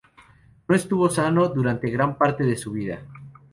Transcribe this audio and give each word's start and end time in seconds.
No 0.67 0.73
estuvo 0.75 1.11
sano 1.11 1.49
durante 1.49 1.91
gran 1.91 2.17
parte 2.17 2.43
de 2.43 2.57
su 2.57 2.71
vida. 2.71 3.03